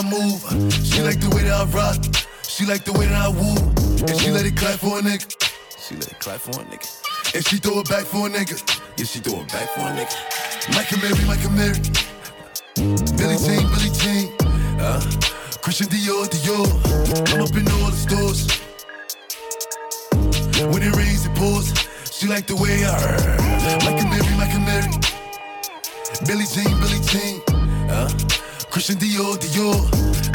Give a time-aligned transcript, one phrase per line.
[0.00, 0.40] I move.
[0.72, 2.00] She like the way that I rock.
[2.48, 3.52] She like the way that I woo.
[4.08, 5.28] And she let it clap for a nigga.
[5.76, 6.88] She let it clap for a nigga.
[7.34, 8.56] And she throw it back for a nigga.
[8.96, 10.16] Yeah, she throw it back for a nigga.
[10.72, 11.84] Mike Amiri, Mike Amiri.
[13.18, 14.32] Billy Jean, Billy Jean.
[14.80, 15.04] Uh,
[15.60, 16.64] Christian Dior, Dior.
[17.34, 18.48] I'm up in all the stores.
[20.72, 21.76] When it rains, it pours.
[22.08, 22.96] She like the way I
[23.84, 24.96] Mike Amiri, Mike Amiri.
[26.24, 27.42] Billy Jean, Billy Jean.
[27.90, 28.08] Uh,
[28.70, 29.82] Christian Dior, Dior.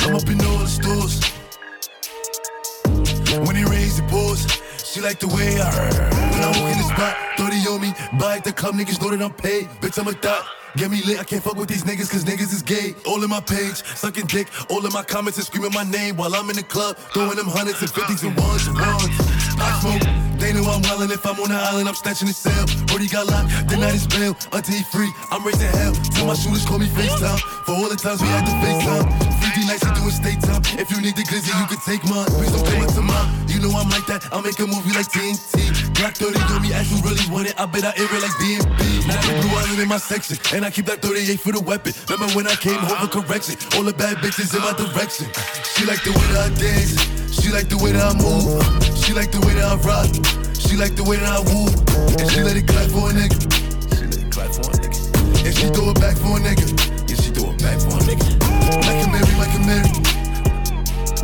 [0.05, 1.23] I'm up in all the stores.
[3.47, 4.45] When he rains, the pours.
[4.83, 6.13] She like the way I heard.
[6.33, 7.93] When I walk in the spot, 30 on me.
[8.19, 9.67] Buy at the club, niggas know that I'm paid.
[9.79, 10.45] Bitch, I'm a thot.
[10.75, 12.93] Get me lit, I can't fuck with these niggas cause niggas is gay.
[13.07, 14.49] All in my page, sucking dick.
[14.69, 16.97] All in my comments and screaming my name while I'm in the club.
[17.13, 19.24] Throwing them hundreds and fifties and ones and ones.
[20.67, 21.11] I'm wildin'.
[21.11, 22.65] If I'm on the island, I'm snatching the cell.
[22.87, 24.35] Brody got locked, the night is bail.
[24.51, 25.93] Until he free, I'm raising hell.
[26.15, 27.39] Tell my shooters call me FaceTime.
[27.65, 29.05] For all the times we had to FaceTime.
[29.41, 30.61] 3D nights and doing state time.
[30.79, 32.27] If you need the glizzy, you can take mine.
[32.35, 33.27] Please don't come up to mine.
[33.47, 34.27] You know I'm like that.
[34.31, 35.93] I'll make a movie like TNT.
[35.95, 37.55] Black 30 on me, as you really want it.
[37.59, 39.07] I bet I air it like DMB.
[39.07, 40.37] Now the blue island in my section.
[40.53, 41.93] And I keep that 38 for the weapon.
[42.09, 43.55] Remember when I came home for correction?
[43.77, 45.27] All the bad bitches in my direction.
[45.75, 46.99] She like the way that I dance.
[47.31, 48.59] She like the way that I move.
[48.99, 50.44] She like the way that I rock.
[50.67, 51.69] She like the way that I woo.
[52.17, 53.37] And she let it clap for a nigga.
[53.93, 54.97] She let it clap for a nigga.
[55.45, 56.65] And she throw it back for a nigga.
[57.05, 58.25] Yeah, she throw it back for a nigga.
[58.81, 59.91] Like a Mary, like a Mary.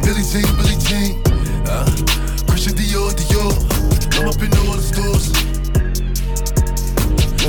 [0.06, 1.18] Billy Jean, Billy Jean.
[1.66, 1.90] Uh,
[2.46, 3.54] Christian Dior, Dior.
[4.22, 5.34] I'm up in all the stores.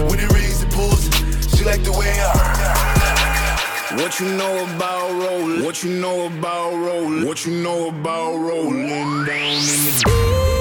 [0.08, 1.04] When it rains, it pours.
[1.54, 2.62] She like the way I.
[3.96, 5.62] What you know about rolling?
[5.62, 7.26] What you know about rolling?
[7.26, 10.51] What you know about rolling down in the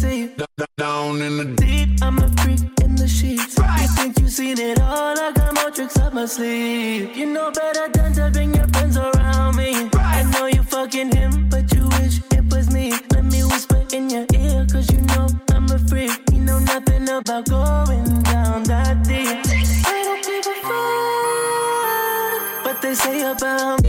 [0.00, 0.34] Tennessee.
[0.78, 3.56] down in the Deep, I'm a freak in the sheets.
[3.58, 5.18] You think you've seen it all?
[5.18, 7.16] I got more tricks up my sleeve.
[7.16, 9.90] You know better than to bring your friends around me.
[9.94, 12.92] I know you're fucking him, but you wish it was me.
[13.12, 16.12] Let me whisper in your ear, cause you know I'm a freak.
[16.32, 19.38] You know nothing about going down that deep.
[19.86, 20.80] I don't give a fuck
[22.64, 23.79] what they say about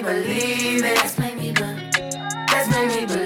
[0.00, 0.96] believe it.
[0.96, 1.92] Let's make me believe.
[2.50, 3.21] Let's make me believe.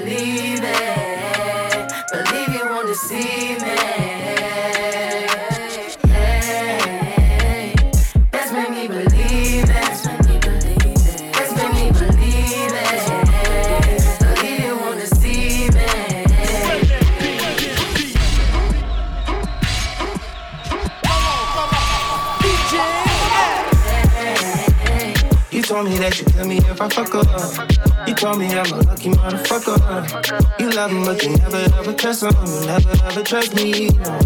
[25.96, 28.08] me that you tell me if I fuck up.
[28.08, 30.60] You told me I'm a lucky motherfucker.
[30.60, 32.34] You love him, but you never ever trust him.
[32.46, 33.88] You never ever trust me.
[33.88, 34.18] No.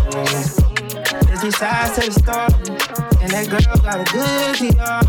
[1.26, 2.54] There's two sides to the story,
[3.22, 5.00] and that girl got a good PR.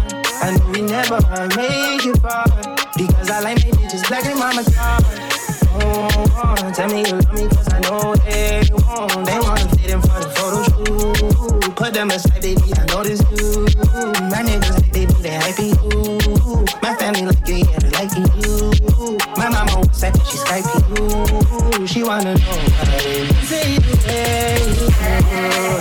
[0.43, 1.19] I know we never
[1.57, 2.45] make it far
[2.97, 4.99] because I like me bitches black and mama car.
[5.73, 9.25] Oh, tell me you love me cause I know they won't.
[9.25, 11.50] They wanna fit in for the photo shoot.
[11.81, 13.65] Put them aside, they need to notice you.
[14.29, 15.73] My niggas like they need to hype you.
[16.83, 19.17] My family like you, yeah, they like you.
[19.35, 20.69] My mama was like she Skype
[21.79, 21.87] you.
[21.87, 23.49] She wanna know what it is.
[23.49, 23.73] Say
[25.77, 25.80] you.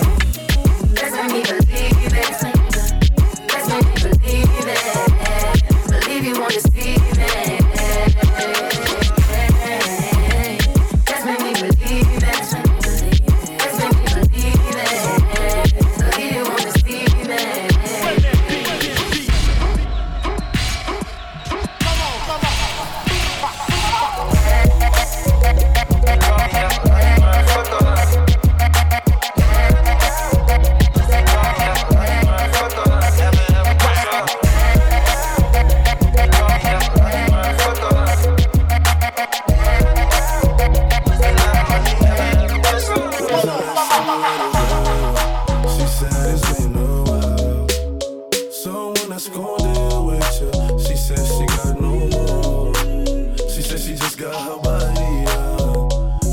[54.11, 55.25] She's got her body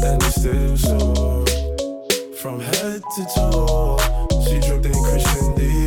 [0.03, 1.45] and it's still sore.
[2.37, 3.97] From head to toe,
[4.43, 5.86] she dripped in Christian Dior.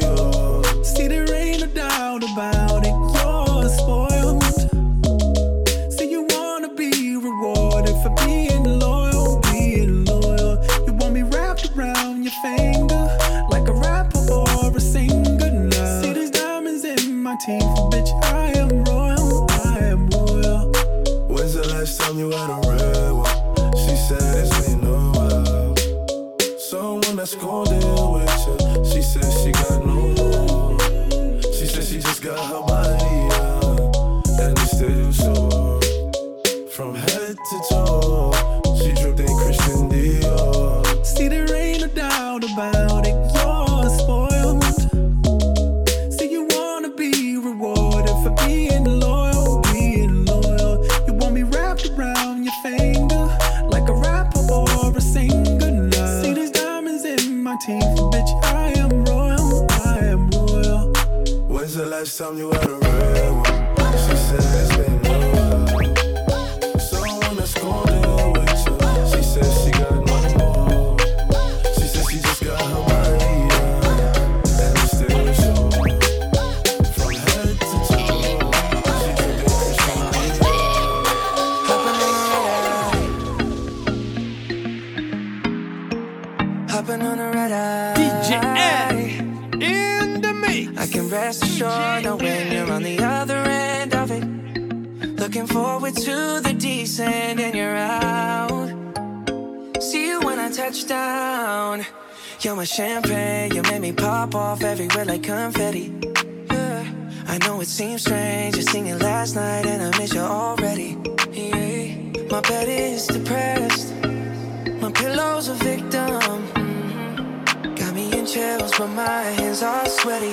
[115.51, 116.21] A victim.
[116.55, 117.75] Mhm.
[117.77, 120.33] Got me in chills, but my hands are sweaty.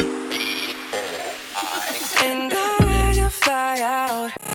[2.24, 4.47] And I'm ready to fly out.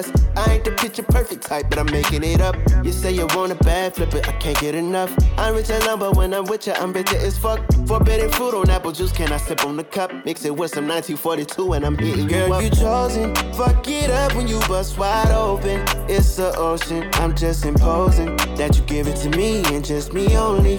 [0.00, 0.10] Us.
[0.36, 2.56] I ain't the picture perfect type, but I'm making it up.
[2.84, 5.14] You say you want a bad, flip it, I can't get enough.
[5.38, 7.60] I'm rich alone, but when I'm with you, I'm bitter as fuck.
[7.86, 10.12] Forbidden fruit on apple juice, can I sip on the cup?
[10.24, 12.62] Mix it with some 1942 and I'm hitting Girl, you up.
[12.62, 15.80] you chosen, fuck it up when you bust wide open.
[16.08, 20.36] It's the ocean, I'm just imposing that you give it to me and just me
[20.36, 20.78] only.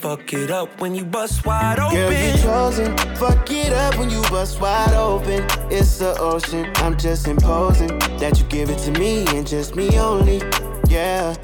[0.00, 1.96] Fuck it up when you bust wide open.
[1.96, 2.96] Girl, you chosen.
[3.16, 5.44] Fuck it up when you bust wide open.
[5.72, 6.70] It's the ocean.
[6.76, 10.40] I'm just imposing that you give it to me and just me only.
[10.88, 11.34] Yeah,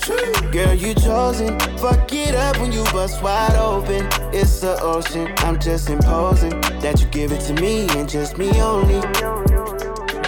[0.52, 1.58] girl, you chosen.
[1.78, 4.06] Fuck it up when you bust wide open.
[4.32, 5.34] It's the ocean.
[5.38, 9.00] I'm just imposing that you give it to me and just me only.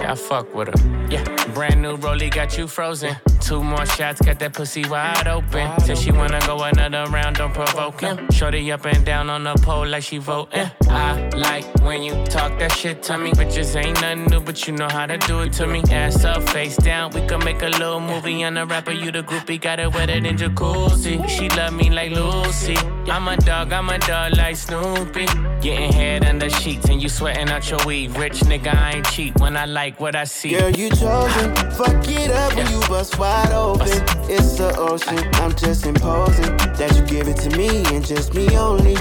[0.01, 1.09] Yeah, I fuck with her.
[1.09, 1.23] Yeah,
[1.55, 3.17] brand new rollie got you frozen.
[3.47, 5.71] Two more shots, got that pussy wide open.
[5.79, 8.29] Said she wanna go another round, don't provoke him.
[8.33, 10.69] Shorty up and down on the pole like she voting.
[10.89, 13.31] I like when you talk that shit to me.
[13.31, 15.81] Bitches ain't nothing new, but you know how to do it to me.
[15.93, 18.43] Ass up, face down, we can make a little movie.
[18.43, 21.29] On the rapper, you the groupie, got it wetter than jacuzzi.
[21.29, 22.77] She love me like Lucy.
[23.09, 25.27] I'm a dog, I'm a dog like Snoopy.
[25.61, 28.17] Getting head under sheets and you sweating out your weave.
[28.17, 30.51] Rich nigga, I ain't cheap when I like what I see.
[30.51, 31.55] Girl, you chosen.
[31.79, 33.89] Fuck it up when you bust wide open.
[34.29, 35.19] It's the ocean.
[35.35, 38.95] I'm just imposing that you give it to me and just me only.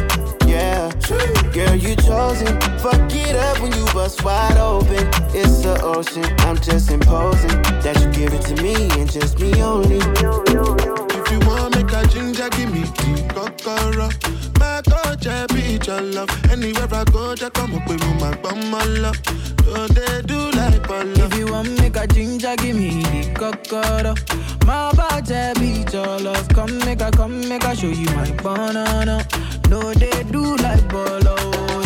[0.46, 0.92] Yeah,
[1.54, 2.60] girl, you chosen.
[2.80, 5.08] Fuck it up when you bust wide open.
[5.34, 6.26] It's the ocean.
[6.40, 10.00] I'm just imposing that you give it to me and just me only.
[11.18, 14.35] If you want make a ginger, give me the.
[14.76, 16.30] My coach, I be love.
[16.52, 19.22] Anywhere I go, just come up with my bum, my love.
[19.64, 21.14] Don't they do like Polo?
[21.14, 24.16] If you want make a ginger, give me the cocoa.
[24.66, 26.50] My body beat your love.
[26.50, 29.26] Come make a, come make a show you my banana.
[29.70, 31.85] No, they do like bolo.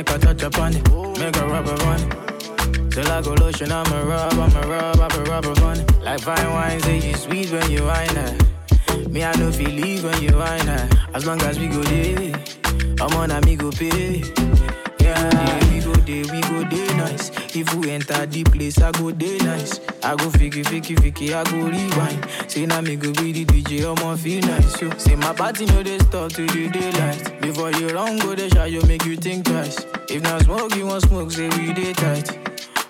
[0.00, 0.88] Make her touch upon it.
[1.18, 2.90] Make her rub upon it.
[2.90, 6.02] Till I go lotion, I'ma rub, I'ma rub, I'ma rub upon it.
[6.02, 8.34] Like fine wine, say you sweet when you wine her.
[9.10, 10.88] Me, I know feel leave when you wine her.
[11.12, 12.32] As long as we go there,
[13.02, 14.22] I'm on a me go pay.
[15.00, 17.30] Yeah, we go there, we go there nice.
[17.52, 19.80] If we enter the place, I go there nice.
[20.04, 22.26] I go fiki, fiki, fiki, I go rewind.
[22.50, 24.80] Say now me go be the DJ, I'ma feel nice.
[24.80, 24.90] Yo.
[24.98, 27.40] Say my party know they start to the daylight.
[27.40, 29.84] Before you run, go the shot, you make you think twice.
[30.08, 32.38] If not smoke, you want smoke, say we day tight.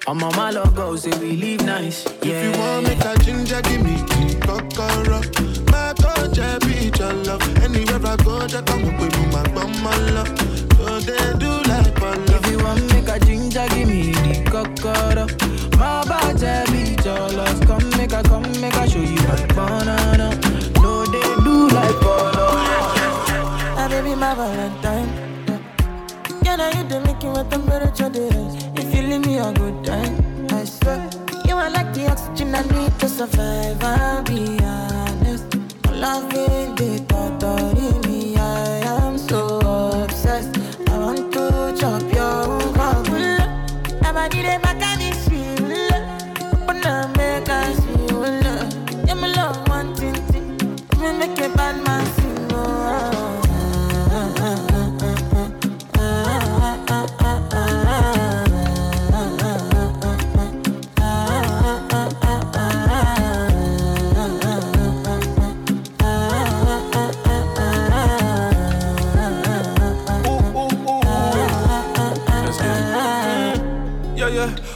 [0.07, 2.05] I'm on my logo, say we live nice.
[2.23, 2.43] Yeah.
[2.43, 3.97] If you want make a ginger, give me
[4.41, 5.21] kokoro.
[5.71, 7.43] My I be your love.
[7.65, 10.29] Anywhere I go, just come up with my bum, my love.
[10.77, 12.11] So they do like ball.
[12.11, 12.30] If you want make
[13.61, 15.27] a ginger, give me the cocoa.
[15.79, 16.83] My body be
[17.37, 17.61] love.
[17.67, 20.29] Come make a, come make a show you my banana.
[20.83, 22.47] No, they do like polo.
[23.77, 25.09] Ah, baby, my Valentine.
[26.45, 28.65] Yeah, now you do make it with temperature rise.
[28.77, 31.11] If you leave me a good time, I swear.
[31.47, 33.83] You are like the oxygen I need to survive.
[33.83, 35.47] I'll be honest.
[35.93, 38.20] Loving the thought of me,
[44.33, 44.70] Nobody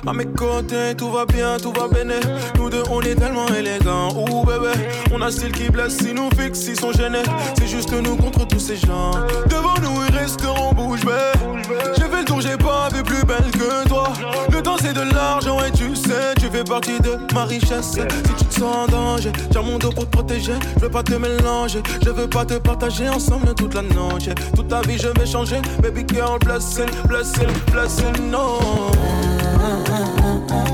[0.06, 2.04] à mes côtés, tout va bien, tout va bien.
[2.56, 4.08] Nous deux, on est tellement élégants.
[4.16, 4.72] Ouh, bébé,
[5.12, 7.22] on a style qui blesse, si nous fixe, ils sont gênés.
[7.58, 9.12] C'est juste nous contre tous ces gens.
[9.48, 11.32] Devant nous, ils resteront bouche bée.
[11.96, 14.12] J'ai fait le tour, j'ai pas vu plus belle que toi.
[14.50, 17.92] Le temps, c'est de l'argent, et tu sais, tu fais partie de ma richesse.
[17.92, 18.00] Si
[18.38, 20.54] tu te sens en danger, tiens mon dos pour te protéger.
[20.76, 24.28] Je veux pas te mélanger, je veux pas te partager ensemble toute la noche.
[24.54, 25.60] Toute ta vie, je vais changer.
[25.82, 28.58] Baby girl, blessing, blessing, blessing, no.
[29.64, 30.73] My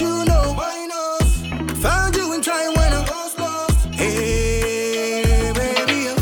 [0.00, 1.82] you, no minus.
[1.82, 3.86] Found you in time when I was lost.
[3.94, 6.14] Hey, baby,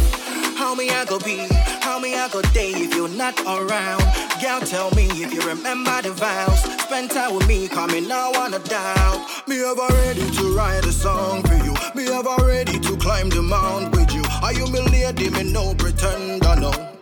[0.57, 1.47] how me I go be?
[1.81, 4.05] How me I go day if you're not around?
[4.41, 6.61] Girl, tell me if you remember the vows.
[6.83, 9.21] Spend time with me, coming now wanna doubt.
[9.47, 11.75] Me ever ready to write a song for you.
[11.95, 14.23] Me ever ready to climb the mount with you.
[14.43, 15.31] Are you my lady?
[15.31, 16.96] Me no pretender, no.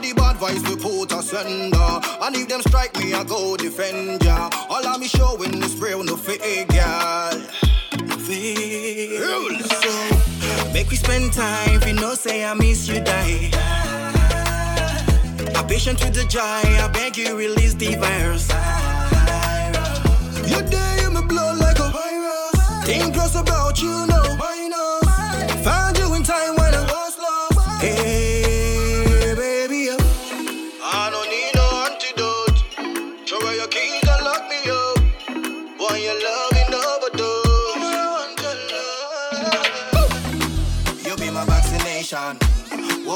[0.00, 2.00] The bad vibes we put a sender.
[2.22, 4.48] And if them strike me, I go defend ya.
[4.68, 7.32] All of me showing is real, no fake, girl.
[8.26, 9.92] Feel so
[10.72, 13.50] Make we spend time, if you know say I miss you die.
[15.56, 18.48] I'm patient with the joy, I beg you release the virus.
[20.48, 22.86] You there, you me blow like a virus.
[22.86, 25.64] Think close about you, no minus.
[25.64, 27.82] Found you in time when I was lost.
[27.82, 28.19] Hey,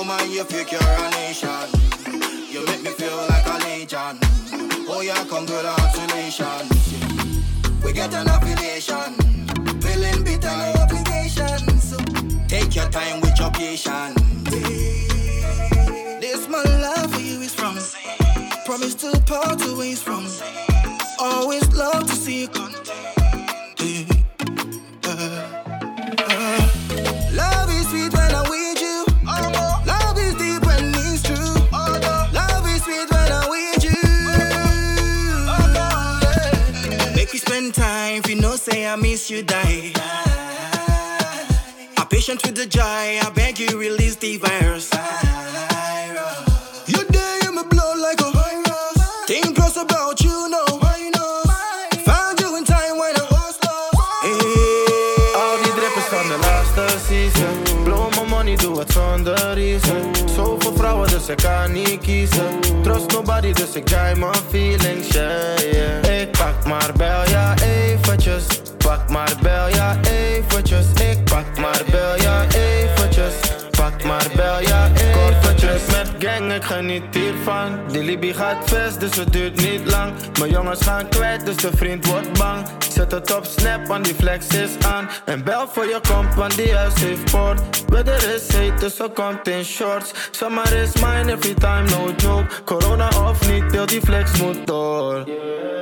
[0.07, 1.49] Woman, you fake you're nation.
[2.51, 4.19] You make me feel like a legion.
[4.87, 6.93] Oh yeah, congratulations.
[7.83, 9.15] We get an affiliation.
[9.81, 11.81] Feeling bitter, no obligation.
[11.81, 11.97] So
[12.49, 14.21] take your time with your patience.
[16.21, 17.79] This my love for you is from.
[18.67, 20.27] Promise to part ways from.
[21.19, 22.91] Always love to see you content.
[25.07, 25.49] Uh,
[26.29, 26.69] uh.
[27.33, 28.24] Love is sweet
[38.65, 39.93] say I miss you, die.
[41.99, 42.83] I'm patient with the joy.
[43.27, 44.89] I beg you, release the virus.
[46.87, 48.97] You there in my blood like a virus.
[49.27, 50.65] Think close about you, no.
[52.09, 54.25] Found you in time when I was lost.
[55.41, 60.15] Al die drippers van de laatste season Blow my money, do doe het zonder reason
[60.35, 65.73] Zoveel vrouwen, dus ik kan niet kiezen Trust nobody, dus ik draai mijn feelings, yeah,
[65.73, 68.04] yeah Ik pak maar bel, ja eventjes
[69.25, 69.74] Pak maar
[76.87, 80.13] Die Libby gaat vast, dus het duurt niet lang.
[80.39, 82.67] Mijn jongens gaan kwijt, dus de vriend wordt bang.
[82.89, 85.09] Zet het op snap, want die flex is aan.
[85.25, 87.61] En bel voor je komt, want die huis heeft poort.
[87.87, 90.13] Weather is heet, dus ze komt in shorts.
[90.31, 92.47] Summer is mine every time, no joke.
[92.65, 95.25] Corona of niet, heel die flex moet door.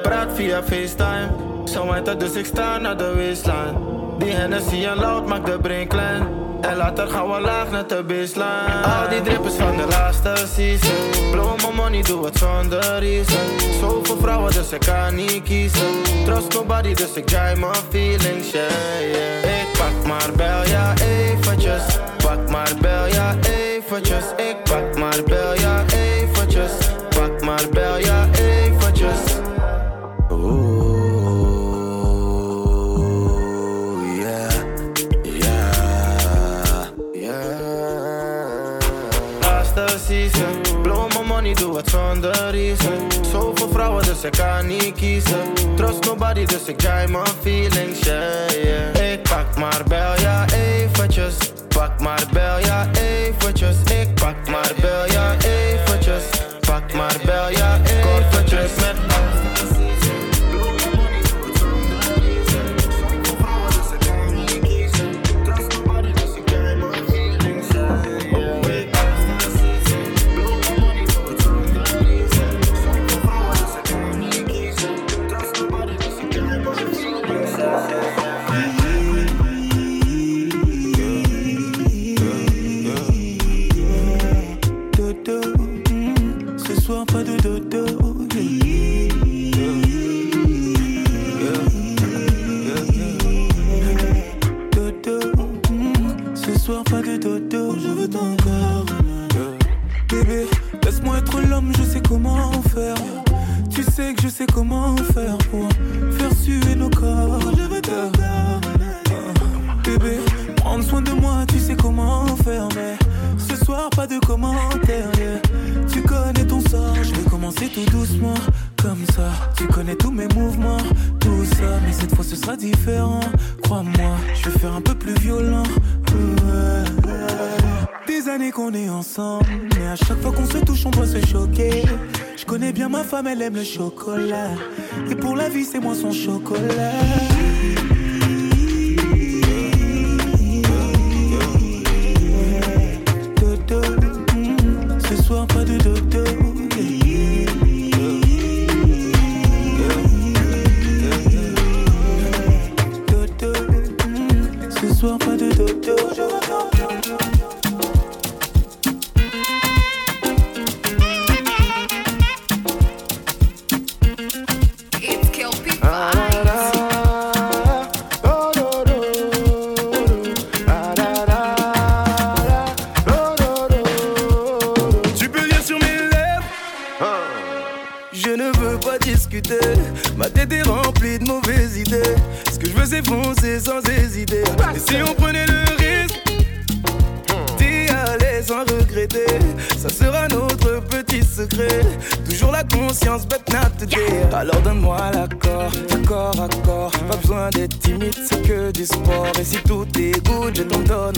[0.02, 1.28] Praat via FaceTime.
[1.64, 3.74] Zo heet het, dus ik sta naar de waistline.
[4.18, 8.02] Die Hennessy en loud maakt de brain klein en later gaan we laag naar de
[8.02, 8.82] baseline.
[8.84, 11.30] Al die drippers van de laatste season.
[11.30, 13.58] Blow my money, doe het zonder reason.
[13.80, 16.02] Zoveel vrouwen, dus ik kan niet kiezen.
[16.24, 19.60] Trust nobody, dus ik draai mijn feelings, yeah.
[19.60, 21.82] Ik pak maar bel, ja eventjes.
[22.16, 24.24] Pak maar bel, ja eventjes.
[24.36, 26.72] Ik pak maar bel, ja eventjes.
[27.08, 28.28] Pak maar bel, ja
[41.62, 43.08] doe het zonder reason.
[43.30, 45.54] Zoveel vrouwen, dus ik kan niet kiezen.
[45.76, 49.12] Trust nobody, dus ik draai mijn feelings, yeah, yeah.
[49.12, 51.34] Ik pak maar bel, ja eventjes.
[51.68, 53.61] Pak maar bel, ja eventjes.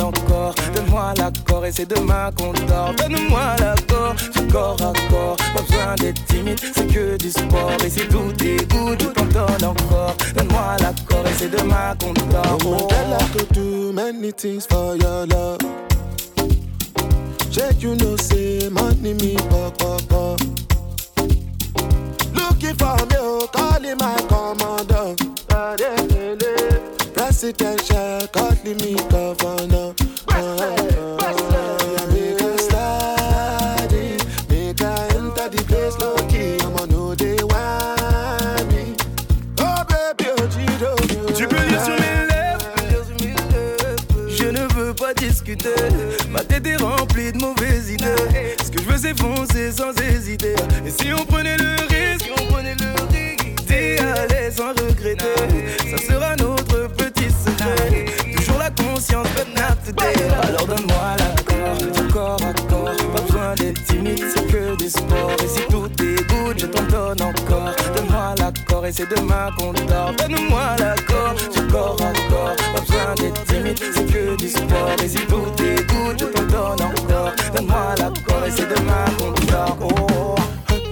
[0.05, 0.55] Encore.
[0.75, 2.95] Donne-moi l'accord et c'est demain qu'on dort.
[2.97, 5.37] Donne-moi l'accord, du corps à corps.
[5.55, 7.73] Pas besoin d'être timide, c'est que du sport.
[7.85, 10.15] Et si tout est good, je t'en donne encore.
[10.37, 12.59] Donne-moi l'accord et c'est demain qu'on dort.
[12.67, 15.59] Oh, girl, I could do many things for your love.
[17.51, 20.41] Check you know say money me pop pop pop.
[22.35, 25.15] Looking for me, oh, calling my commander.
[27.15, 29.84] Presidential, calling me governor.
[50.87, 55.25] Et si on prenait le risque, on prenait le risque, t'es à l'aise sans regretter.
[55.91, 58.05] Ça sera notre petit secret.
[58.37, 60.13] Toujours la conscience, but not today.
[60.43, 62.97] Alors donne-moi l'accord, corps à corps.
[63.15, 65.31] Pas besoin d'être timide, c'est que du sport.
[65.43, 67.71] Et si tout good, je t'en donne encore.
[67.97, 70.13] Donne-moi l'accord et c'est demain qu'on dort.
[70.19, 71.35] Donne-moi l'accord,
[71.71, 72.57] corps à corps.
[72.75, 74.97] Pas besoin d'être timide, c'est que du sport.
[75.03, 77.33] Et si tout good, je t'en donne encore.
[77.55, 79.79] Donne-moi l'accord et c'est demain qu'on dort.
[79.81, 80.35] Oh.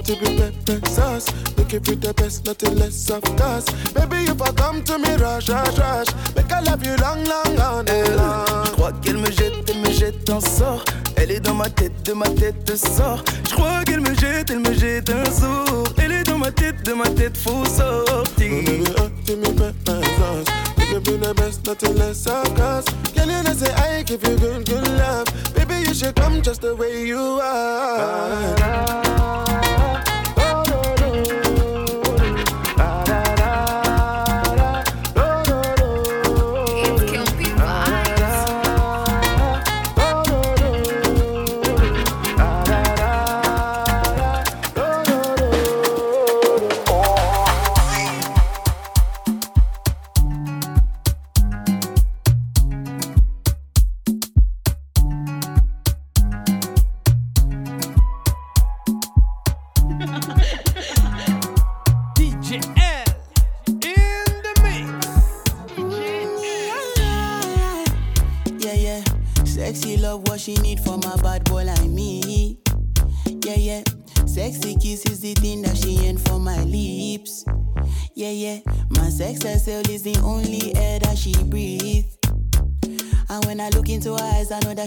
[0.03, 1.27] To be pepper sauce.
[1.57, 3.65] Looking for the best, nothing less of course.
[3.93, 6.07] Baby, if I come to me, rush, rush, rush.
[6.35, 8.65] Make I love you long, long, on and long.
[8.65, 10.83] Je crois qu'elle me jette, elle me jette un sort.
[11.15, 13.23] Elle est dans ma tête, de ma tête sort.
[13.47, 15.85] Je crois qu'elle me jette, elle me jette un sort.
[15.97, 18.83] Elle est dans ma tête, de ma tête, faut sortir.
[19.25, 20.47] To me, pepper sauce.
[20.91, 22.85] Looking for the best, nothing less of course.
[23.15, 25.27] Girl, you know say I give you good, good love.
[25.55, 28.53] Baby, you should come just the way you are.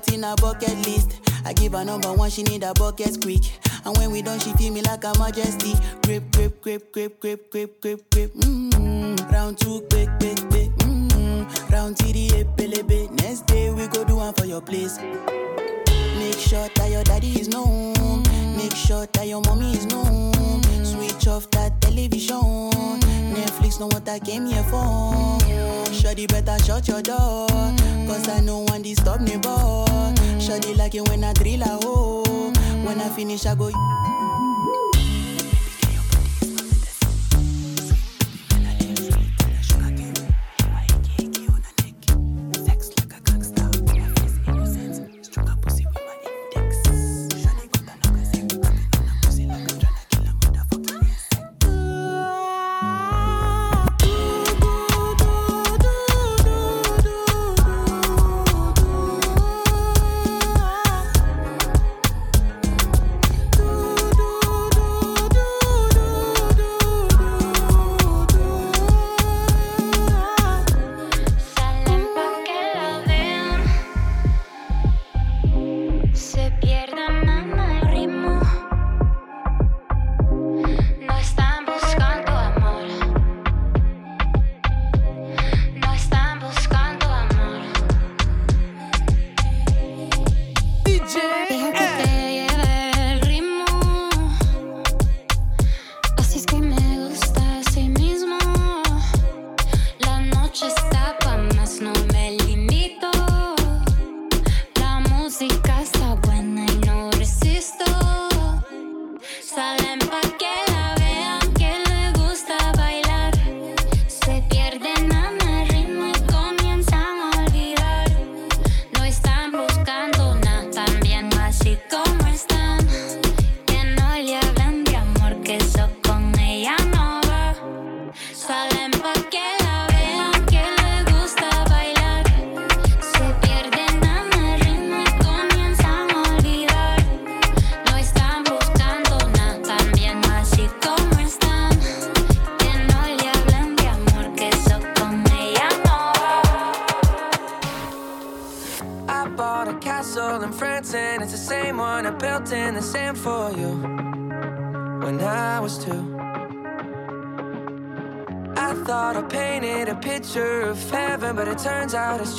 [0.00, 1.20] A lot in her bucket list.
[1.44, 3.42] I give her number one, she need a bucket quick.
[3.84, 5.74] And when we done, she feel me like a majesty.
[6.04, 8.32] Grip, grip, grip, grip, grip, grip, grip, grip.
[8.34, 9.32] Mm-hmm.
[9.32, 10.70] Round two, quick, quick, quick.
[10.78, 11.72] Mm-hmm.
[11.72, 13.10] Round three, pelebe.
[13.22, 14.98] Next day we go do one for your place.
[14.98, 18.22] Make sure that your daddy is known.
[18.56, 20.69] Make sure that your mommy is known.
[21.20, 22.70] Switch off that television.
[23.34, 25.12] Netflix know what I came here for.
[25.92, 27.46] Shawty better shut your door.
[28.06, 29.84] Cause I know one disturb me boy.
[30.38, 32.52] Shawty like it when I drill a hole.
[32.86, 33.70] When I finish, I go.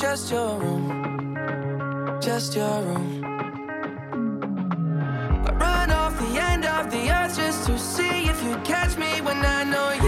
[0.02, 3.24] just your room, just your room.
[5.46, 9.20] I run off the end of the earth just to see if you catch me
[9.20, 10.01] when I know you.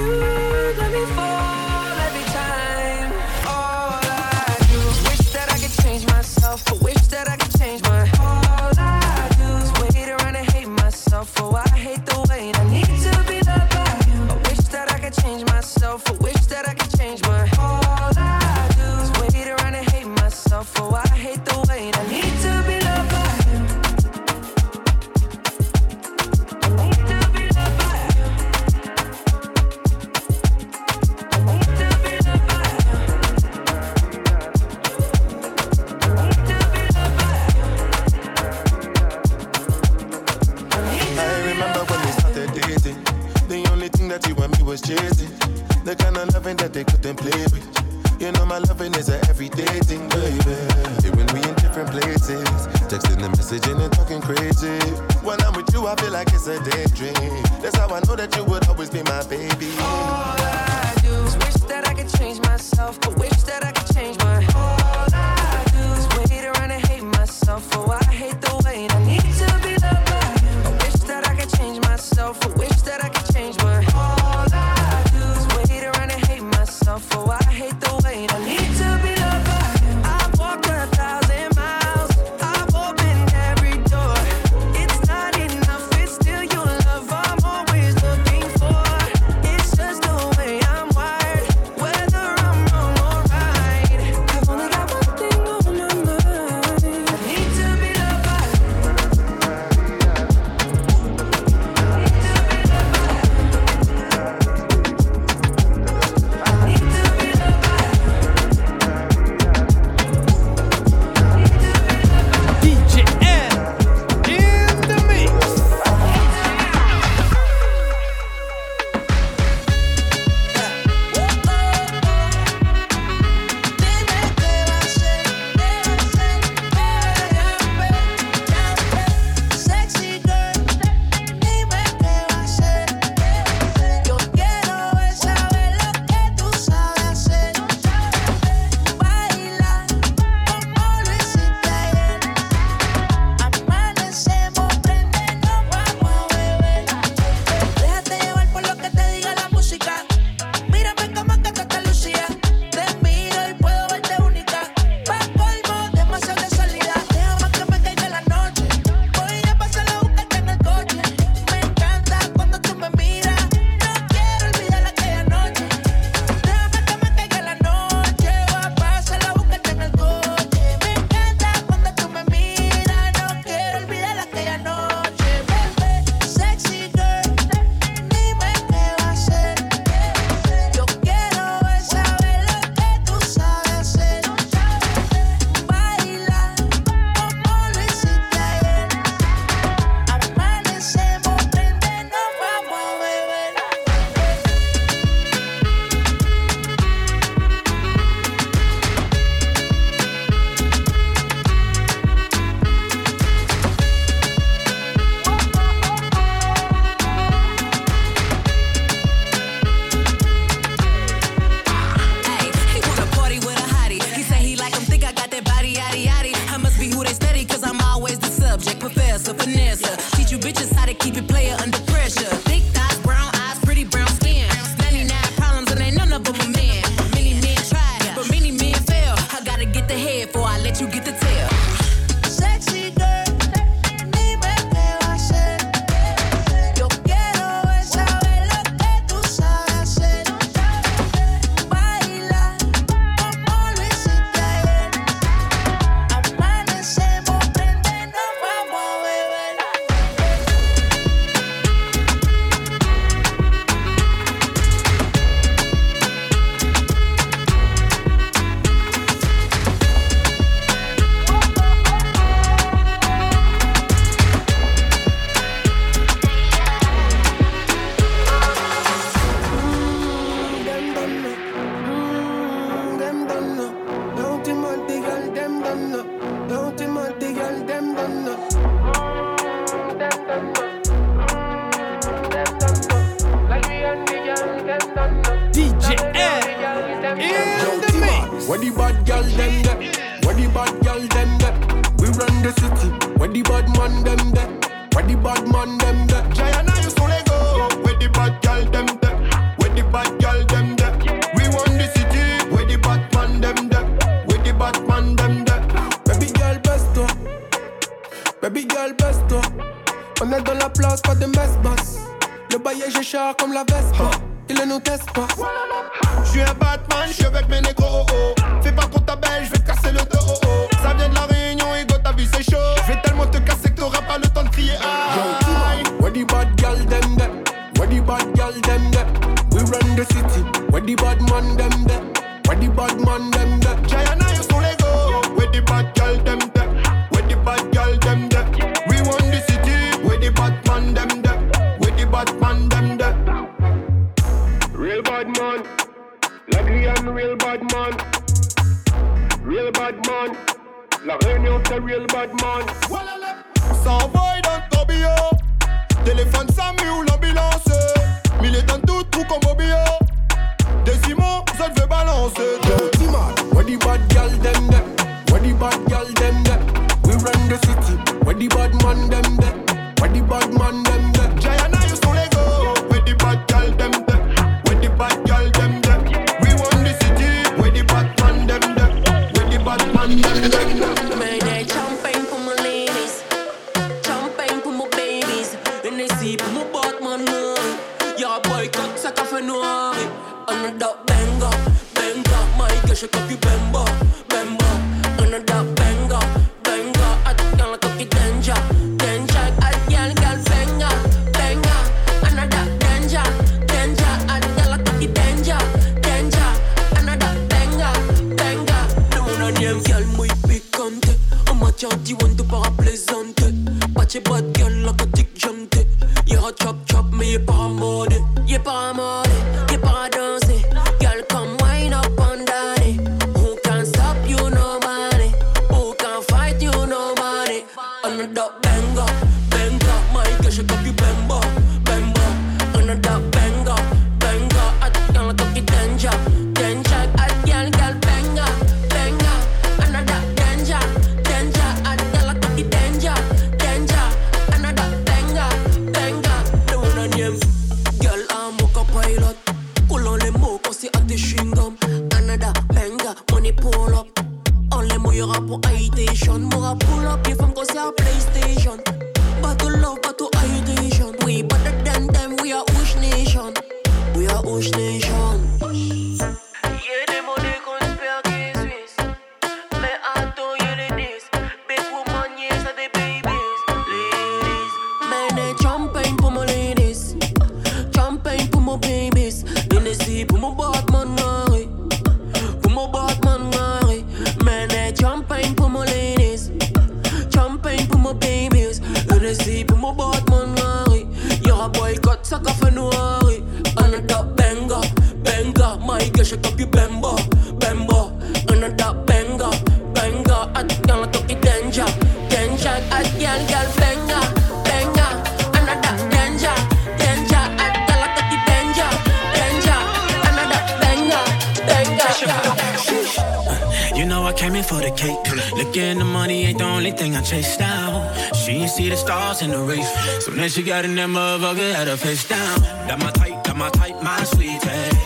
[514.97, 515.19] cake.
[515.57, 518.15] Looking the money ain't the only thing I chase down.
[518.35, 519.91] She ain't see the stars in the race.
[520.25, 522.61] So then she got in that motherfucker, had her face down.
[522.89, 524.59] Got my type, got my type, my sweetie.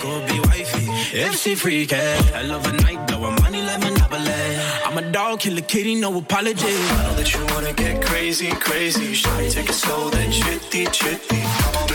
[0.02, 0.86] Go be wifey,
[1.16, 1.96] if she freaky.
[1.96, 4.32] Hell of a night, though, I'm money like Monopoly.
[4.84, 6.66] I'm a dog, killer kitty, no apology.
[6.66, 9.12] I know that you wanna get crazy, crazy.
[9.14, 11.87] Shawty, take it slow, then chitty, chitty.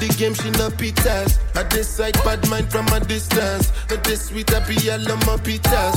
[0.00, 1.38] the game, she not pitas.
[1.54, 3.70] I decide bad mind from a distance.
[3.88, 5.94] But this sweet happy, I love my pitas.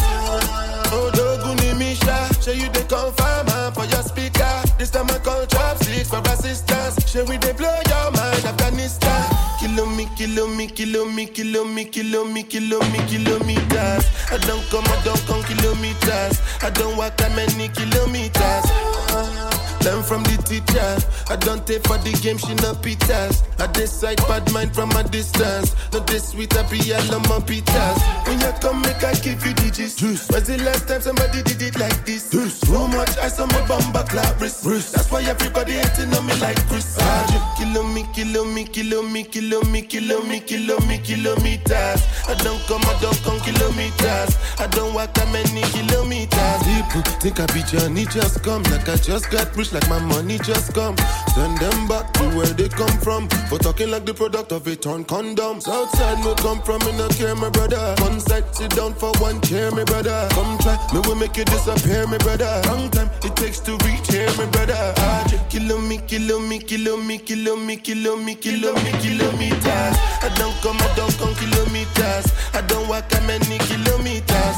[0.92, 4.52] Oh, Doguni Misha, show you the confirm for your speaker.
[4.78, 7.00] This time I call trap chopsticks for assistance.
[7.10, 9.24] Show we they blow your mind, Afghanistan.
[9.60, 14.06] Kilo me, kilo me, kilo me, kilo me, kilo me, kilo me, kilometers.
[14.30, 16.42] I don't come, I don't come kilometers.
[16.62, 18.66] I don't walk that many kilometers.
[18.68, 19.53] Uh-huh.
[19.84, 20.96] Learn from the teacher.
[21.30, 23.44] I don't take for the game, she no pitas.
[23.60, 25.76] I decide bad mind from a distance.
[25.92, 27.98] Not this sweet, I be all on my pitas.
[28.28, 30.02] When you come, I give you digits.
[30.02, 32.30] When's the last time somebody did it like this?
[32.30, 34.64] Too much ice on my bumper clap wrist.
[34.64, 36.98] That's why everybody hating on me like Chris.
[37.00, 42.02] Ah, Kilo me, kilo me, kilo me, kilo me, kilo me, kilo me, kilometers.
[42.28, 44.38] I don't come, I don't come kilometers.
[44.60, 46.62] I don't walk that many kilometers.
[46.64, 48.64] People think I be Johnny, just come.
[48.64, 50.96] Like I just got rich, like my money just come.
[51.36, 53.28] Send them back to where they come from.
[53.50, 55.60] For talking like the product of a torn condom.
[55.60, 57.96] Southside, me come from, me no care, my brother.
[58.00, 60.28] One side, sit down for one chair, my brother.
[60.32, 62.62] Come try, me will make you disappear, my brother.
[62.68, 64.94] Long time it takes to reach here, my brother.
[64.98, 69.96] Ah, kilo me, kilo me, kilo me, kilo me, kilo me, kilo me, kilometers.
[70.22, 72.26] I don't come, I don't come kilometers.
[72.54, 74.58] I don't walk that many kilometers.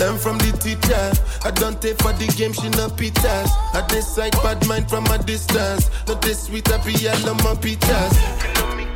[0.00, 1.12] Learn from the teacher.
[1.44, 3.50] I don't take for the game, she no pitas.
[3.74, 5.90] I decide bad mind from a distance.
[6.08, 8.93] Not this sweet, I be all on my pitas.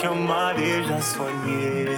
[0.00, 1.88] Quelqu'un m'a déjà soigné.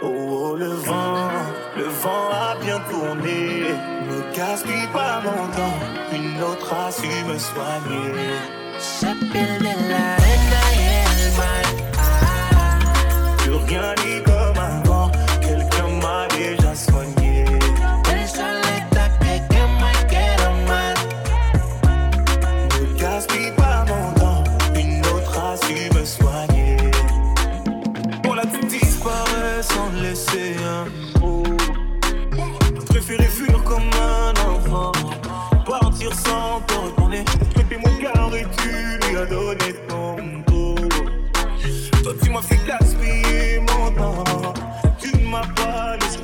[0.00, 1.28] Oh, oh, le vent,
[1.76, 3.64] le vent a bien tourné.
[4.08, 5.78] Ne gaspille pas mon temps.
[6.12, 8.12] Une autre a su me soigner.
[13.38, 13.94] Plus rien
[39.20, 40.16] as donné ton
[40.46, 40.74] dos.
[42.02, 44.54] Toi tu m'as fait gaspiller mon temps,
[44.98, 46.18] tu m'as pas laissé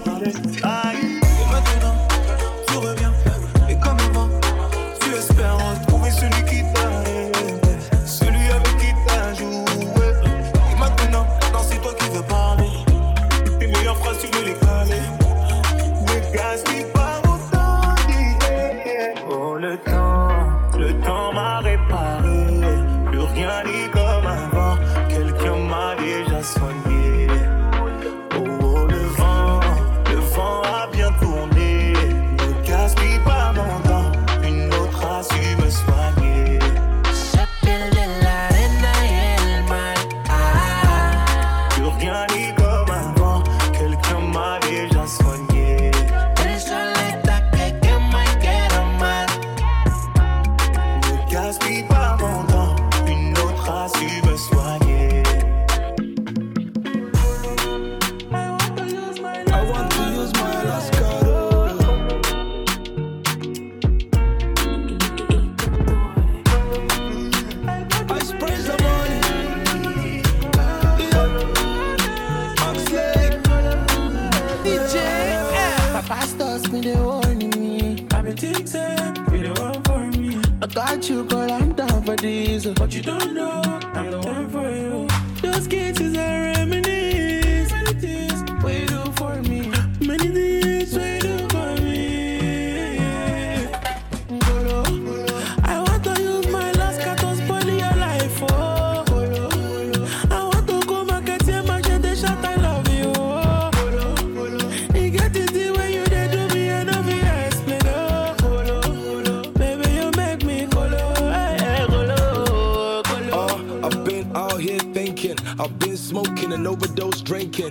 [116.37, 117.71] smoking and overdose drinking.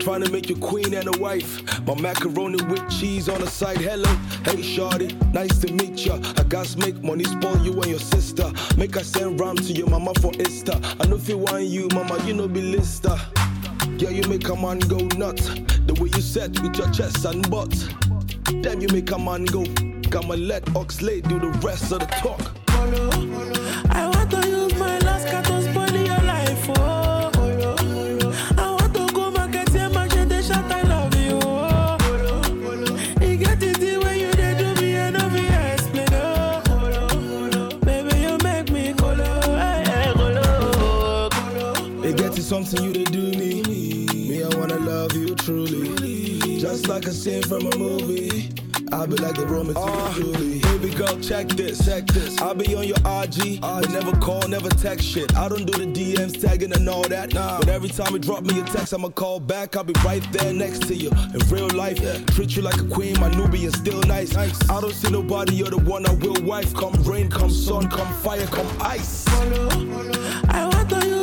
[0.00, 1.62] Trying to make you queen and a wife.
[1.86, 3.78] My macaroni with cheese on the side.
[3.78, 4.10] Hello,
[4.44, 6.18] hey shorty, nice to meet ya.
[6.36, 8.50] I gotta make money spoil you and your sister.
[8.76, 10.78] Make I send ram to your mama for Easter.
[11.00, 13.16] I know if you want you, mama, you know be lister.
[13.98, 15.48] Yeah, you make a man go nuts.
[15.86, 17.72] The way you set with your chest and butt.
[18.62, 19.64] Damn, you make a man go.
[20.16, 22.40] I'ma let Oxley do the rest of the talk.
[23.90, 24.43] I want to
[42.54, 43.62] wanting you to do me.
[43.64, 46.60] Me, I wanna love you truly.
[46.60, 48.52] Just like a scene from a movie.
[48.92, 50.60] I'll be like the Roman uh, Julie.
[50.60, 52.40] Baby girl, check this, check this.
[52.40, 55.34] I'll be on your RG, but never call, never text shit.
[55.36, 57.34] I don't do the DMs, tagging and all that.
[57.34, 57.58] Nah.
[57.58, 59.74] But every time you drop me a text, I'ma call back.
[59.74, 61.10] I'll be right there next to you.
[61.10, 61.98] In real life,
[62.36, 64.32] treat you like a queen, my Nubian still nice.
[64.34, 64.70] nice.
[64.70, 66.72] I don't see nobody, you're the one I will wife.
[66.74, 69.24] Come rain, come sun, come fire, come ice.
[69.24, 69.68] Follow,
[70.50, 71.13] I want to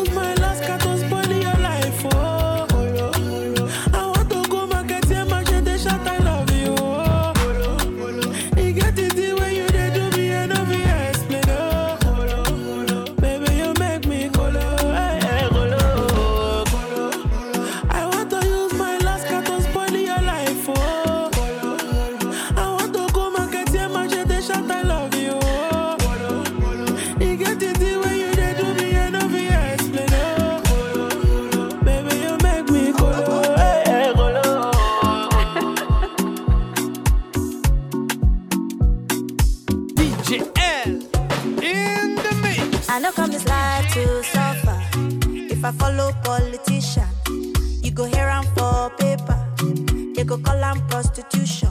[50.32, 51.70] go call am prostitution.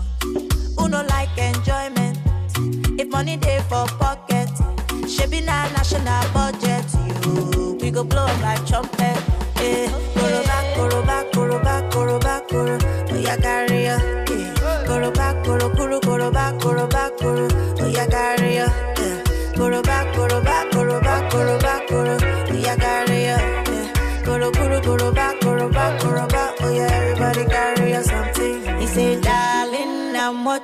[0.77, 2.19] Who no like enjoyment?
[3.01, 4.49] If money dey for pocket,
[5.09, 6.85] shebi na national budget.
[7.25, 9.17] You, we go blow like trumpet.
[9.57, 11.90] Eh, koroba, koroba, koroba,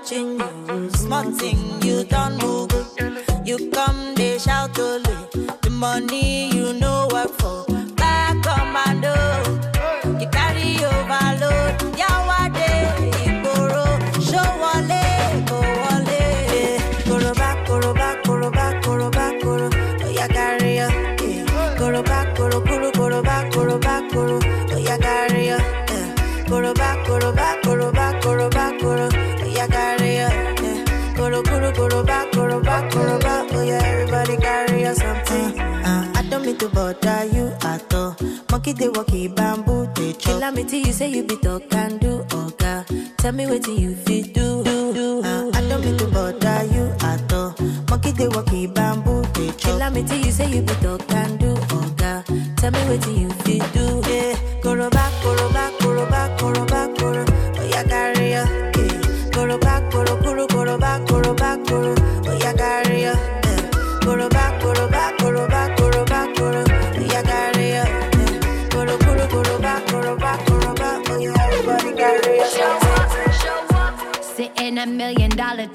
[0.07, 0.91] watching you.
[0.91, 2.71] Small thing, you don't move.
[3.45, 5.17] You come, they shout only.
[5.63, 7.76] The money you know work for.
[36.87, 38.16] Bother you at all.
[38.51, 40.41] Monkey they walkie bamboo they chop.
[40.41, 42.84] Kill me till you say you be talk and do oga.
[43.16, 44.62] Tell me what you fit do.
[44.62, 45.22] do, do.
[45.24, 47.55] Uh, I don't mean to bother you at all.
[47.91, 49.78] Monkey they walkie bamboo they chop.
[49.80, 52.12] Kill me till you say you be talk and do oga.
[52.57, 53.95] Tell me what you fit do.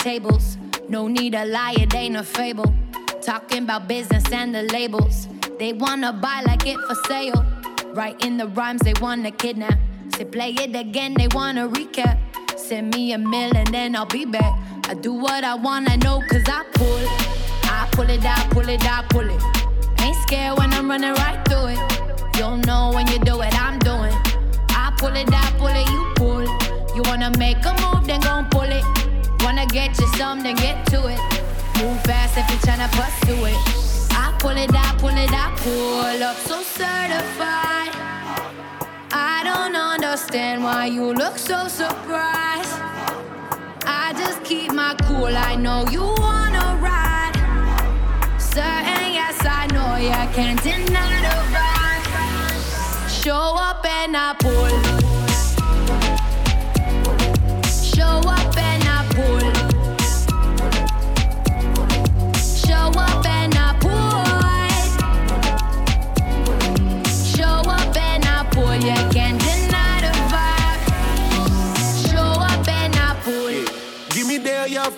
[0.02, 0.58] Tables.
[0.90, 2.74] No need a lie, it ain't a fable.
[3.22, 5.28] Talking about business and the labels.
[5.60, 7.46] They wanna buy like it for sale.
[7.94, 9.78] Writing the rhymes they wanna kidnap.
[10.16, 12.18] Say play it again, they wanna recap.
[12.58, 14.54] Send me a mill and then I'll be back.
[14.90, 17.04] I do what I wanna know cause I pull.
[17.64, 19.42] I pull it I pull it I pull it.
[20.02, 22.38] Ain't scared when I'm running right through it.
[22.38, 24.16] You'll know when you do what I'm doing.
[24.70, 26.40] I pull it I pull it, you pull.
[26.40, 26.96] It.
[26.96, 29.01] You wanna make a move, then gon' pull it.
[29.44, 31.20] Wanna get you some, then get to it.
[31.82, 33.58] Move fast if you're tryna pursue it.
[34.12, 36.38] I pull it out, pull it out, pull up.
[36.38, 37.92] So certified.
[39.14, 42.76] I don't understand why you look so surprised.
[43.86, 47.36] I just keep my cool, I know you wanna ride.
[48.38, 51.92] Certain, yes, I know you can't deny the vibe.
[53.24, 54.72] Show up and I pull.
[57.70, 58.58] Show up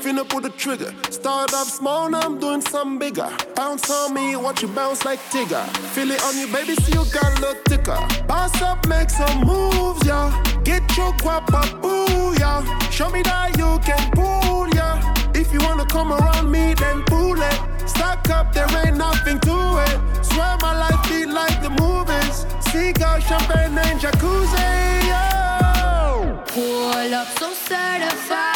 [0.04, 0.93] finna pull the trigger.
[1.10, 3.30] Start off small, now I'm doing something bigger.
[3.56, 5.66] Bounce on me, watch you bounce like Tigger.
[5.93, 7.99] Feel it on you, baby, see you got a little thicker.
[8.28, 10.28] Bounce up, make some moves, yeah.
[10.66, 12.62] Get your guap up, boo, yeah.
[12.89, 14.99] Show me that you can pull, yeah.
[15.34, 17.60] If you wanna come around me, then pull it.
[17.88, 19.95] Stack up, there ain't nothing to it.
[20.26, 22.45] Swear my life be like the movies.
[22.72, 24.68] Cigar, champagne, and jacuzzi,
[25.08, 26.43] yeah.
[26.47, 28.54] Pull up so certified.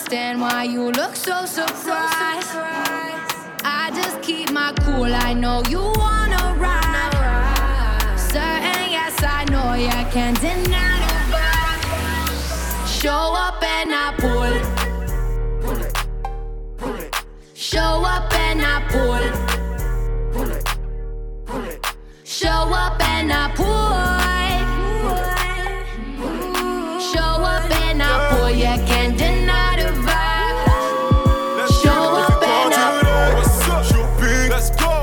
[0.00, 2.48] Understand why you look so surprised.
[3.62, 7.10] I just keep my cool, I know you wanna ride.
[8.32, 12.88] boy, I know you can't deny the vibe.
[12.88, 14.54] Show up and I pull.
[15.60, 15.82] Pull
[16.96, 17.14] it.
[17.52, 19.20] Show up and I pull.
[19.28, 19.34] It,
[21.44, 21.86] pull it.
[22.24, 24.00] Show up and I pull.
[27.12, 28.50] Show up and I pull.
[28.50, 28.78] Yeah,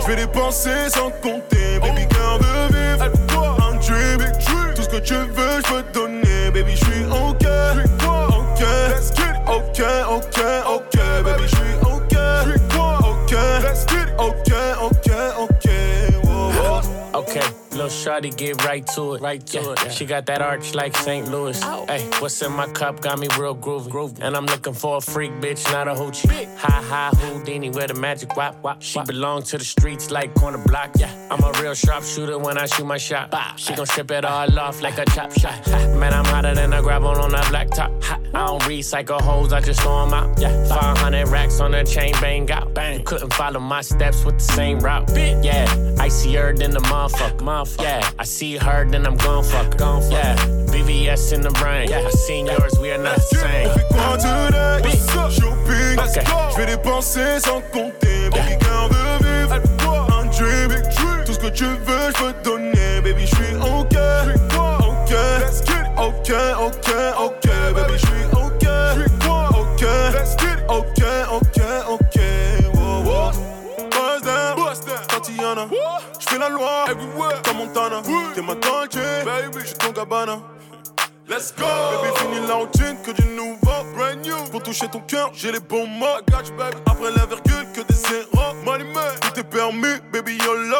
[0.07, 1.56] je vais dépenser sans compter,
[18.19, 19.21] little shawty, get right to it.
[19.21, 19.91] Right to it.
[19.91, 21.29] She got that arch like St.
[21.29, 21.61] Louis.
[21.87, 23.89] Hey, what's in my cup got me real groovy.
[23.89, 24.19] groovy.
[24.21, 26.47] And I'm looking for a freak bitch, not a hoochie.
[26.57, 28.81] Hi hi Houdini with a magic wop wop.
[28.81, 30.91] She belong to the streets like corner block.
[30.97, 33.33] Yeah, I'm a real sharpshooter when I shoot my shot.
[33.57, 35.67] She gon' strip it all off like a chop shot.
[35.67, 37.91] Ha, Man, I'm hotter than a gravel on that black top.
[38.03, 40.39] Ha, I don't recycle hoes, I just throw 'em out.
[40.39, 42.73] Yeah, 500 racks on the chain, bang out.
[42.73, 43.03] Bang.
[43.03, 45.09] Couldn't follow my steps with the same route.
[45.43, 45.67] Yeah,
[45.99, 47.37] I see her than the motherfucker.
[47.39, 47.83] motherfucker.
[47.83, 49.73] Yeah, I see her then I'm gon' fuck.
[49.73, 49.77] her.
[49.77, 50.35] Gon' yeah,
[50.71, 51.89] VVS in the brain.
[51.89, 53.69] Yeah, I seen yours, we are not the same.
[53.91, 54.97] Quoi today?
[55.29, 55.97] Shopping,
[56.51, 59.61] je vais dépenser sans compter, baby garde vivre.
[60.17, 60.71] Un dream,
[61.25, 63.97] tout ce que tu veux, je peux te donner, baby je suis ok.
[64.79, 66.89] Ok, Let's get ok, ok,
[67.19, 68.67] ok, baby je suis ok.
[69.79, 69.83] Ok,
[70.69, 71.01] ok,
[71.31, 72.17] ok, ok.
[72.73, 73.31] Wow, wow.
[73.89, 75.69] Buzz down, Tatiana.
[76.37, 76.85] Fais la loi,
[77.43, 78.01] comme Montana.
[78.35, 80.39] T'es ma Dolce, baby, je suis ton Gabbana.
[81.27, 81.65] Let's go!
[81.65, 84.37] Baby, fini la routine, que du nouveau, brand new.
[84.51, 86.05] Pour toucher ton cœur, j'ai les bons mots.
[86.05, 86.77] I got you, baby.
[86.85, 88.53] Après la virgule, que des zéros.
[88.63, 90.77] Money man, tout est permis, baby, YOLO.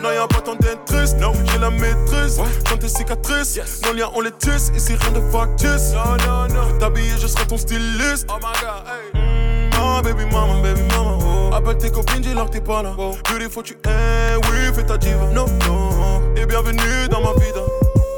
[0.00, 2.40] Non, y'a pas tant d'être triste, non, j'ai la maîtrise.
[2.68, 4.70] Quand tes cicatrices, nos liens, on les tisse.
[4.76, 5.92] Ici, rien de factice.
[5.92, 6.68] Non, non, non.
[6.68, 8.28] Je t'habiller, je serai ton styliste.
[8.30, 9.70] Oh my god, hey.
[9.74, 11.19] Ah, baby mama, baby mama.
[11.60, 12.94] Appelle tes copines, dis-leur que t'es pas là.
[12.96, 13.14] Oh.
[13.28, 15.26] Beautiful, tu es, oui, fais ta diva.
[15.34, 16.34] No, no.
[16.34, 17.60] Et bienvenue dans ma vida.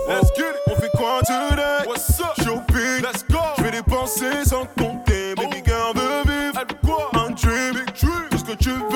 [0.08, 0.72] Let's get it.
[0.72, 1.88] On fait quoi today?
[1.88, 2.34] What's up?
[2.44, 3.02] Shopping.
[3.02, 3.40] Let's go.
[3.58, 5.34] Je vais dépenser sans compter.
[5.34, 6.64] Baby, garde vivre.
[6.86, 7.10] quoi?
[7.14, 7.84] Un dream.
[8.30, 8.91] Tout ce que tu veux,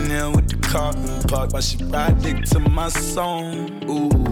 [0.00, 3.82] sitting with the car in park while she ride dick to my song.
[3.88, 4.30] Ooh.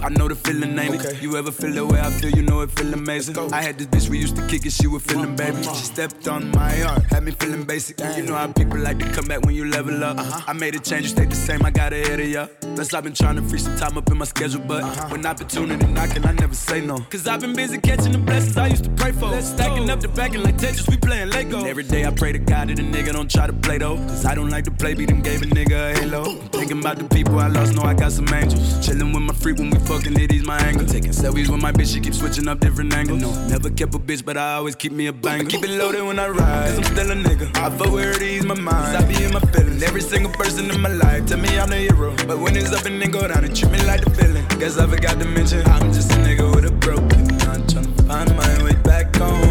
[0.00, 1.20] I know the feeling, ain't it?
[1.20, 2.30] You ever feel the way I feel?
[2.30, 3.36] You know it feel amazing.
[3.52, 5.60] I had this bitch we used to kick it, she was feeling baby.
[5.62, 7.98] She stepped on my heart, had me feeling basic.
[8.16, 10.18] You know how people like to come back when you level up.
[10.18, 10.42] Uh-huh.
[10.46, 11.64] I made a change, you stayed the same.
[11.64, 12.46] I got ahead of ya.
[12.74, 15.08] Plus I've been trying to free some time up in my schedule, but uh-huh.
[15.08, 16.98] when opportunity knocking, I never say no.
[17.10, 19.40] Cause I've been busy catching the blessings I used to pray for.
[19.42, 21.58] Stacking up the backing like Tetris, we playing Lego.
[21.58, 23.96] And every day I pray to God that a nigga don't try to play though.
[23.96, 26.24] Cause I don't like to play, beat them gave a nigga a halo.
[26.52, 28.84] Thinking about the people I lost, know I got some angels.
[28.84, 30.86] Chilling with my freak when we fucking it, he's my angle.
[30.86, 33.20] Taking selfies with my bitch, she keep switching up different angles.
[33.20, 35.44] No, never kept a bitch, but I always keep me a banger.
[35.44, 37.56] Keep it loaded when I ride, cause I'm still a nigga.
[37.56, 38.96] I fuck where it ease my mind.
[38.96, 39.82] I be in my feelings.
[39.82, 42.14] Every single person in my life tell me I'm the hero.
[42.26, 44.46] But when it's up and then go down, it treat me like the villain.
[44.58, 47.62] Guess I forgot to mention I'm just a nigga with a broken heart.
[47.70, 49.42] Tryna find my way back home.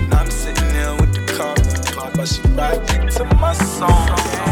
[0.00, 1.54] And I'm sitting there with the car.
[2.20, 4.49] While she ride dick to my song.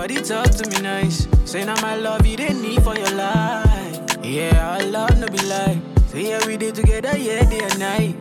[0.00, 1.28] Body talk to me nice.
[1.44, 4.00] Say now my love you they didn't need for your life.
[4.24, 5.78] Yeah, our love no be lie.
[6.06, 8.16] Say yeah we did together, yeah day and night.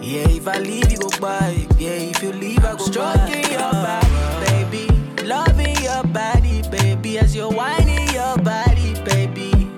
[0.00, 1.66] Yeah, if I leave you go by.
[1.80, 3.50] Yeah, if you leave I go Stroking by.
[3.58, 4.86] your body, baby.
[5.26, 7.18] Loving your body, baby.
[7.18, 9.68] As you're whining your body, baby.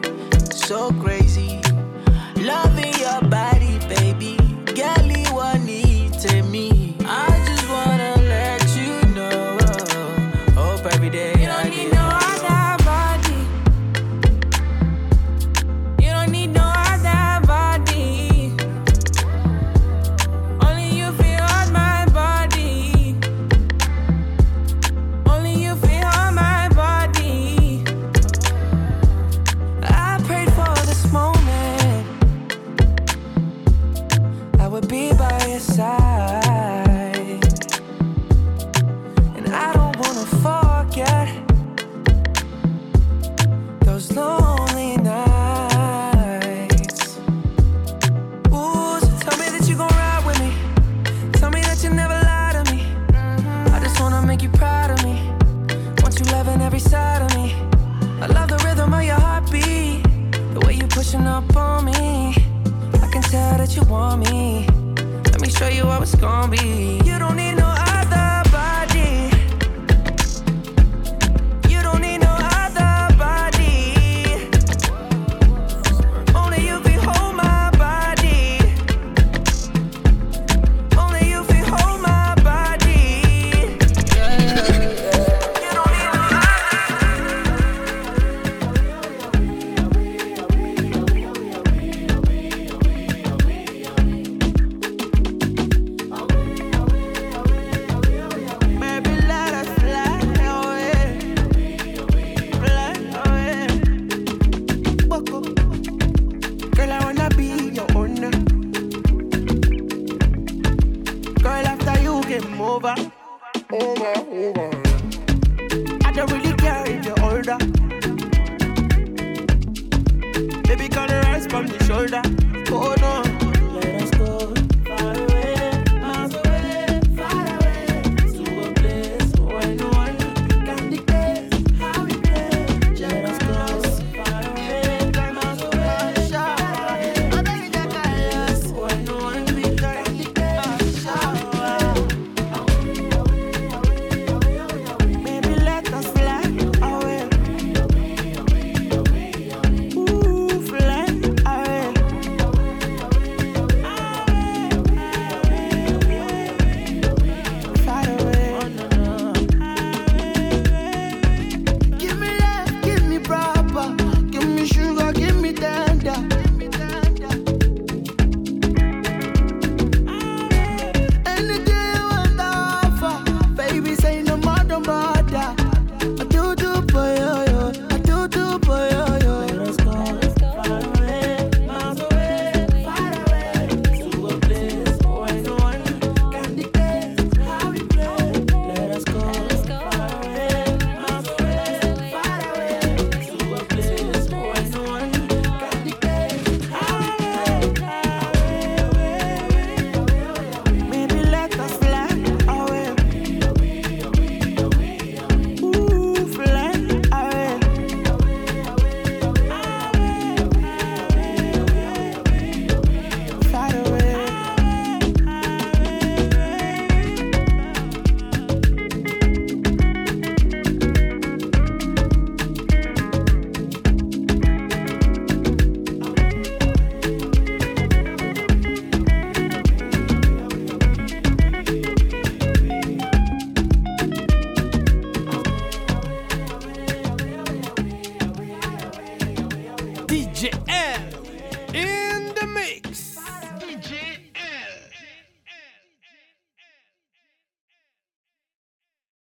[0.50, 1.21] So crazy.